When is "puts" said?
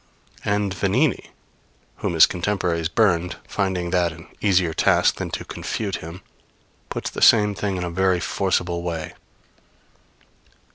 6.89-7.11